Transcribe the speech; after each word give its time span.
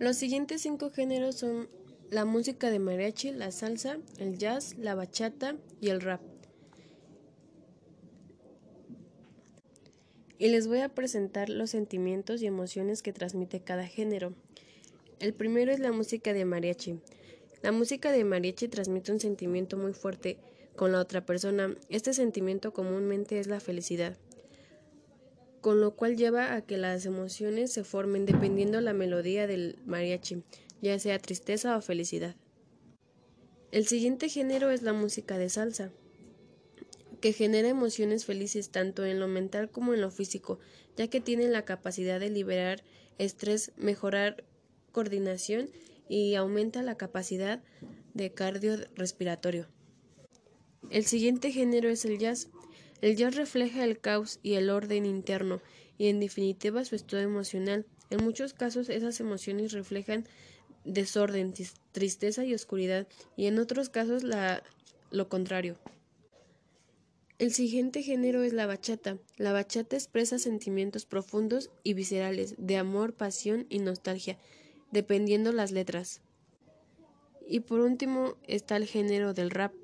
Los 0.00 0.16
siguientes 0.16 0.62
cinco 0.62 0.90
géneros 0.90 1.36
son 1.36 1.68
la 2.10 2.24
música 2.24 2.68
de 2.68 2.80
mariachi, 2.80 3.30
la 3.30 3.52
salsa, 3.52 3.98
el 4.18 4.38
jazz, 4.38 4.76
la 4.76 4.96
bachata 4.96 5.56
y 5.80 5.90
el 5.90 6.00
rap. 6.00 6.20
Y 10.36 10.48
les 10.48 10.66
voy 10.66 10.80
a 10.80 10.88
presentar 10.88 11.48
los 11.48 11.70
sentimientos 11.70 12.42
y 12.42 12.46
emociones 12.46 13.02
que 13.02 13.12
transmite 13.12 13.60
cada 13.60 13.86
género. 13.86 14.34
El 15.20 15.32
primero 15.32 15.70
es 15.70 15.78
la 15.78 15.92
música 15.92 16.32
de 16.32 16.44
mariachi. 16.44 16.98
La 17.62 17.70
música 17.70 18.10
de 18.10 18.24
mariachi 18.24 18.66
transmite 18.66 19.12
un 19.12 19.20
sentimiento 19.20 19.76
muy 19.76 19.92
fuerte 19.92 20.38
con 20.74 20.90
la 20.90 20.98
otra 20.98 21.24
persona. 21.24 21.76
Este 21.88 22.12
sentimiento 22.14 22.72
comúnmente 22.72 23.38
es 23.38 23.46
la 23.46 23.60
felicidad 23.60 24.18
con 25.64 25.80
lo 25.80 25.96
cual 25.96 26.18
lleva 26.18 26.52
a 26.52 26.60
que 26.60 26.76
las 26.76 27.06
emociones 27.06 27.72
se 27.72 27.84
formen 27.84 28.26
dependiendo 28.26 28.82
la 28.82 28.92
melodía 28.92 29.46
del 29.46 29.78
mariachi, 29.86 30.42
ya 30.82 30.98
sea 30.98 31.18
tristeza 31.18 31.74
o 31.74 31.80
felicidad. 31.80 32.36
El 33.72 33.86
siguiente 33.86 34.28
género 34.28 34.70
es 34.70 34.82
la 34.82 34.92
música 34.92 35.38
de 35.38 35.48
salsa, 35.48 35.90
que 37.22 37.32
genera 37.32 37.66
emociones 37.66 38.26
felices 38.26 38.68
tanto 38.68 39.06
en 39.06 39.18
lo 39.18 39.26
mental 39.26 39.70
como 39.70 39.94
en 39.94 40.02
lo 40.02 40.10
físico, 40.10 40.58
ya 40.98 41.08
que 41.08 41.22
tiene 41.22 41.48
la 41.48 41.64
capacidad 41.64 42.20
de 42.20 42.28
liberar 42.28 42.84
estrés, 43.16 43.72
mejorar 43.78 44.44
coordinación 44.92 45.70
y 46.10 46.34
aumenta 46.34 46.82
la 46.82 46.98
capacidad 46.98 47.62
de 48.12 48.34
cardio 48.34 48.76
respiratorio. 48.96 49.66
El 50.90 51.06
siguiente 51.06 51.52
género 51.52 51.88
es 51.88 52.04
el 52.04 52.18
jazz, 52.18 52.50
el 53.04 53.16
jazz 53.16 53.36
refleja 53.36 53.84
el 53.84 54.00
caos 54.00 54.40
y 54.42 54.54
el 54.54 54.70
orden 54.70 55.04
interno 55.04 55.60
y 55.98 56.08
en 56.08 56.20
definitiva 56.20 56.86
su 56.86 56.96
estado 56.96 57.22
emocional. 57.22 57.84
En 58.08 58.24
muchos 58.24 58.54
casos 58.54 58.88
esas 58.88 59.20
emociones 59.20 59.72
reflejan 59.72 60.24
desorden, 60.86 61.52
tristeza 61.92 62.46
y 62.46 62.54
oscuridad 62.54 63.06
y 63.36 63.44
en 63.44 63.58
otros 63.58 63.90
casos 63.90 64.22
lo 65.10 65.28
contrario. 65.28 65.76
El 67.38 67.52
siguiente 67.52 68.02
género 68.02 68.42
es 68.42 68.54
la 68.54 68.64
bachata. 68.64 69.18
La 69.36 69.52
bachata 69.52 69.96
expresa 69.96 70.38
sentimientos 70.38 71.04
profundos 71.04 71.70
y 71.82 71.92
viscerales 71.92 72.54
de 72.56 72.78
amor, 72.78 73.12
pasión 73.12 73.66
y 73.68 73.80
nostalgia, 73.80 74.38
dependiendo 74.92 75.52
las 75.52 75.72
letras. 75.72 76.22
Y 77.46 77.60
por 77.60 77.80
último 77.80 78.36
está 78.46 78.76
el 78.76 78.86
género 78.86 79.34
del 79.34 79.50
rap 79.50 79.74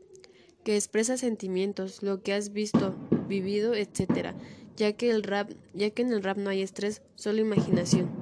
que 0.64 0.77
expresa 0.77 1.16
sentimientos, 1.16 2.03
lo 2.03 2.22
que 2.22 2.34
has 2.34 2.53
visto, 2.53 2.94
vivido, 3.28 3.75
etc., 3.75 4.34
ya 4.77 4.92
que 4.92 5.11
el 5.11 5.22
rap, 5.22 5.50
ya 5.75 5.91
que 5.91 6.02
en 6.02 6.12
el 6.12 6.22
rap 6.22 6.39
no 6.39 6.50
hay 6.50 6.62
estrés, 6.62 7.02
solo 7.14 7.41
imaginación. 7.41 8.20